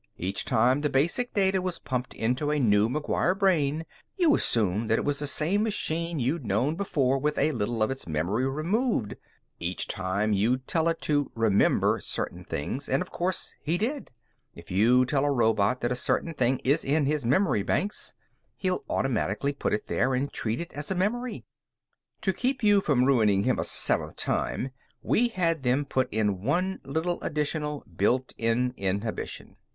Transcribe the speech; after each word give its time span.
Each 0.17 0.45
time 0.45 0.81
the 0.81 0.89
basic 0.89 1.31
data 1.35 1.61
was 1.61 1.77
pumped 1.77 2.15
into 2.15 2.49
a 2.49 2.57
new 2.57 2.89
McGuire 2.89 3.37
brain, 3.37 3.85
you 4.17 4.33
assumed 4.33 4.89
that 4.89 4.97
it 4.97 5.05
was 5.05 5.19
the 5.19 5.27
same 5.27 5.61
machine 5.61 6.19
you'd 6.19 6.43
known 6.43 6.73
before 6.75 7.19
with 7.19 7.37
a 7.37 7.51
little 7.51 7.83
of 7.83 7.91
its 7.91 8.07
memory 8.07 8.49
removed. 8.49 9.15
Each 9.59 9.87
time, 9.87 10.33
you'd 10.33 10.65
tell 10.67 10.87
it 10.87 11.01
to 11.01 11.31
'remember' 11.35 11.99
certain 11.99 12.43
things, 12.43 12.89
and, 12.89 13.03
of 13.03 13.11
course, 13.11 13.53
he 13.61 13.77
did. 13.77 14.09
If 14.55 14.71
you 14.71 15.05
tell 15.05 15.23
a 15.23 15.29
robot 15.29 15.81
that 15.81 15.91
a 15.91 15.95
certain 15.95 16.33
thing 16.33 16.59
is 16.63 16.83
in 16.83 17.05
his 17.05 17.23
memory 17.23 17.61
banks, 17.61 18.15
he'll 18.57 18.83
automatically 18.89 19.53
put 19.53 19.71
it 19.71 19.85
there 19.85 20.15
and 20.15 20.33
treat 20.33 20.59
it 20.59 20.73
as 20.73 20.89
a 20.89 20.95
memory. 20.95 21.45
"To 22.21 22.33
keep 22.33 22.63
you 22.63 22.81
from 22.81 23.05
ruining 23.05 23.43
him 23.43 23.59
a 23.59 23.63
seventh 23.63 24.15
time, 24.15 24.71
we 25.03 25.27
had 25.27 25.61
them 25.61 25.85
put 25.85 26.11
in 26.11 26.41
one 26.41 26.79
little 26.83 27.21
additional 27.21 27.85
built 27.97 28.33
in 28.39 28.73
inhibition. 28.77 29.57